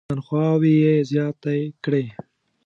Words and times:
تنخواوې 0.09 0.73
یې 0.83 0.95
زیاتې 1.09 1.57
کړې. 1.83 2.05